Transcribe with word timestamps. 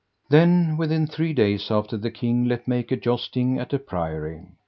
Then 0.31 0.77
within 0.77 1.05
three 1.05 1.31
days 1.31 1.69
after 1.69 1.95
the 1.95 2.09
king 2.09 2.45
let 2.45 2.67
make 2.67 2.91
a 2.91 2.95
jousting 2.97 3.59
at 3.59 3.71
a 3.71 3.77
priory. 3.77 4.47